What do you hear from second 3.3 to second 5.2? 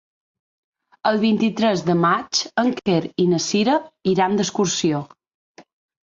na Cira iran d'excursió.